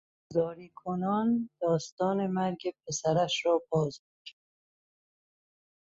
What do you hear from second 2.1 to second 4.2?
مرگ پسرش را بازگو